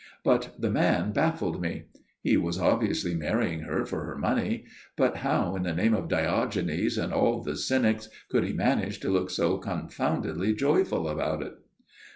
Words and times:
But 0.23 0.55
the 0.57 0.71
man 0.71 1.11
baffled 1.11 1.61
me. 1.61 1.83
He 2.23 2.35
was 2.35 2.57
obviously 2.57 3.13
marrying 3.13 3.59
her 3.59 3.85
for 3.85 4.03
her 4.05 4.17
money; 4.17 4.65
but 4.97 5.17
how 5.17 5.55
in 5.55 5.61
the 5.61 5.73
name 5.75 5.93
of 5.93 6.07
Diogenes 6.09 6.97
and 6.97 7.13
all 7.13 7.43
the 7.43 7.55
cynics 7.55 8.09
could 8.31 8.43
he 8.43 8.51
manage 8.51 8.99
to 9.01 9.11
look 9.11 9.29
so 9.29 9.59
confoundedly 9.59 10.55
joyful 10.55 11.07
about 11.07 11.43
it? 11.43 11.53